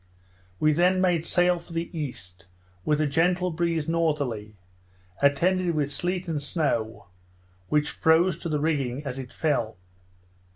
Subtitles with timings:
[0.59, 2.47] We then made sail for the east,
[2.83, 4.55] with a gentle breeze northerly,
[5.21, 6.99] attended with snow and sleet,
[7.69, 9.77] which froze to the rigging as it fell.